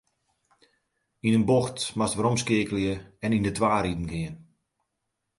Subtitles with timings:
[1.25, 4.37] Yn in bocht moatst weromskeakelje en yn de twa riden gean.